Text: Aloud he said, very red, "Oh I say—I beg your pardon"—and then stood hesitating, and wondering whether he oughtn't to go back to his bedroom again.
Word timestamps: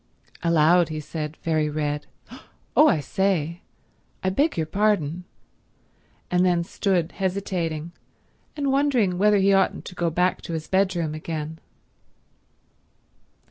Aloud 0.41 0.89
he 0.89 0.99
said, 0.99 1.37
very 1.43 1.69
red, 1.69 2.07
"Oh 2.75 2.87
I 2.87 3.01
say—I 3.01 4.31
beg 4.31 4.57
your 4.57 4.65
pardon"—and 4.65 5.23
then 6.43 6.63
stood 6.63 7.11
hesitating, 7.11 7.91
and 8.57 8.71
wondering 8.71 9.19
whether 9.19 9.37
he 9.37 9.53
oughtn't 9.53 9.85
to 9.85 9.93
go 9.93 10.09
back 10.09 10.41
to 10.41 10.53
his 10.53 10.67
bedroom 10.67 11.13
again. 11.13 11.59